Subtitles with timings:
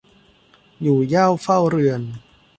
[0.81, 2.01] อยู่เหย้าเฝ้าเรือน